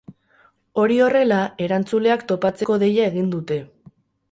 Hori 0.83 0.97
horrela, 1.07 1.41
erantzuleak 1.67 2.25
topatzeko 2.33 2.81
deia 2.87 3.07
egin 3.13 3.31
dute. 3.37 3.63